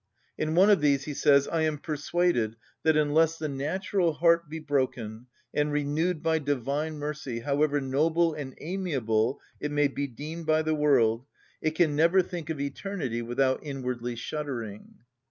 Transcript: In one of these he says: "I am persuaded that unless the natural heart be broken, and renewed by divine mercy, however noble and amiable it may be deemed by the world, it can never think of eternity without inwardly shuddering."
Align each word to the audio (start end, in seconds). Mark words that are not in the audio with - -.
In 0.35 0.55
one 0.55 0.71
of 0.71 0.81
these 0.81 1.05
he 1.05 1.13
says: 1.13 1.47
"I 1.47 1.61
am 1.61 1.77
persuaded 1.77 2.55
that 2.81 2.97
unless 2.97 3.37
the 3.37 3.47
natural 3.47 4.13
heart 4.13 4.49
be 4.49 4.57
broken, 4.57 5.27
and 5.53 5.71
renewed 5.71 6.23
by 6.23 6.39
divine 6.39 6.95
mercy, 6.97 7.41
however 7.41 7.79
noble 7.79 8.33
and 8.33 8.55
amiable 8.59 9.39
it 9.59 9.69
may 9.71 9.87
be 9.87 10.07
deemed 10.07 10.47
by 10.47 10.63
the 10.63 10.73
world, 10.73 11.27
it 11.61 11.75
can 11.75 11.95
never 11.95 12.23
think 12.23 12.49
of 12.49 12.59
eternity 12.59 13.21
without 13.21 13.59
inwardly 13.63 14.15
shuddering." 14.15 14.95